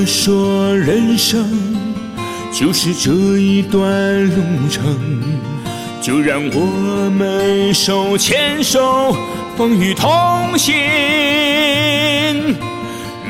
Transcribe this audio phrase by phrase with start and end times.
[0.00, 1.46] 果说人生
[2.50, 4.82] 就是这一段路程，
[6.00, 9.14] 就让我们手牵手，
[9.58, 10.74] 风雨同行。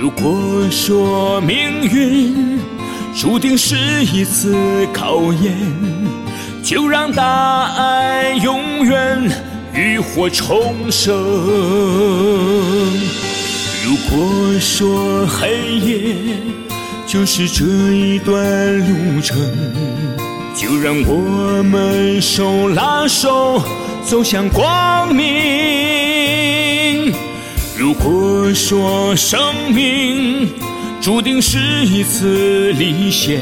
[0.01, 1.59] 如果说命
[1.91, 2.61] 运
[3.17, 5.53] 注定是一次考验，
[6.63, 9.29] 就让大爱永远
[9.75, 11.13] 浴火重生。
[13.83, 16.15] 如果说黑夜
[17.07, 19.39] 就是这一段路程，
[20.55, 23.63] 就让我们手拉手
[24.05, 27.13] 走向光明。
[27.77, 29.41] 如果说生
[29.73, 30.53] 命
[31.01, 33.41] 注定是一次历险，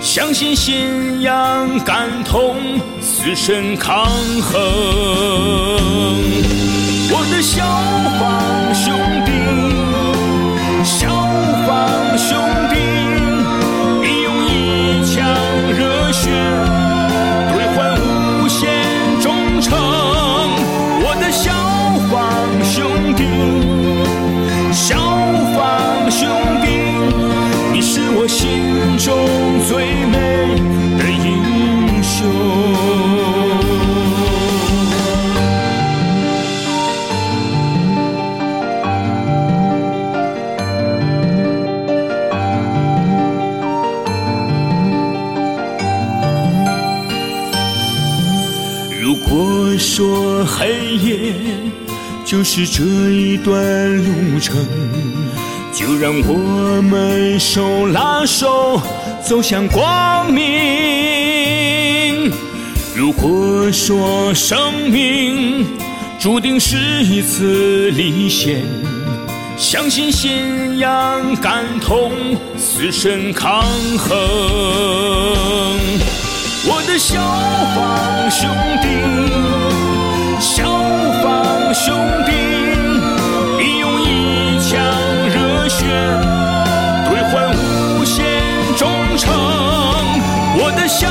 [0.00, 2.56] 相信信仰感同
[3.00, 4.06] 死神抗
[4.40, 4.60] 衡。
[7.14, 7.62] 我的小
[8.18, 8.94] 方兄
[9.26, 9.31] 弟，
[10.84, 11.08] 消
[11.66, 12.38] 防兄
[12.68, 12.76] 弟，
[14.02, 15.24] 你用一腔
[15.70, 16.30] 热血
[17.52, 17.94] 兑换
[18.42, 18.68] 无限
[19.20, 19.78] 忠诚。
[21.04, 21.52] 我的消
[22.10, 22.12] 防
[22.64, 23.22] 兄弟，
[24.72, 24.96] 消
[25.54, 26.28] 防兄
[49.34, 51.32] 如果说黑夜
[52.22, 54.62] 就是这一段路程，
[55.72, 58.78] 就让我们手拉手
[59.24, 62.30] 走向光明。
[62.94, 65.64] 如果说生命
[66.18, 68.62] 注定是一次历险，
[69.56, 72.12] 相信信仰感同
[72.58, 73.64] 死神抗
[73.96, 74.18] 衡。
[76.64, 77.20] 我的小
[77.74, 78.48] 方兄
[78.80, 78.86] 弟，
[80.38, 80.62] 小
[81.20, 81.92] 方兄
[82.24, 82.32] 弟，
[83.58, 84.78] 你用一腔
[85.28, 85.86] 热血
[87.10, 87.50] 兑换
[87.98, 88.24] 无限
[88.76, 89.34] 忠诚。
[90.54, 91.08] 我的小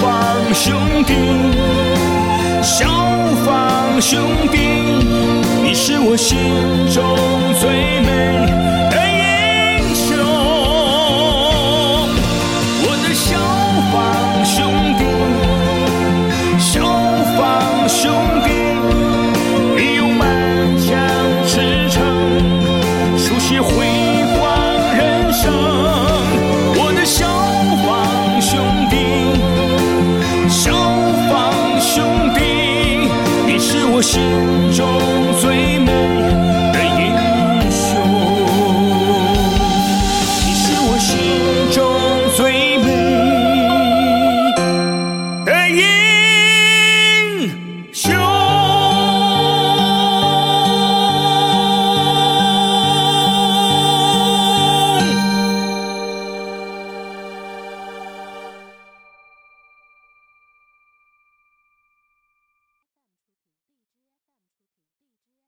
[0.00, 0.02] 方
[0.54, 1.12] 兄弟，
[2.62, 2.88] 小
[3.44, 4.56] 方兄弟，
[5.62, 6.38] 你是我心
[6.90, 7.18] 中
[7.60, 8.65] 最美
[17.88, 18.35] show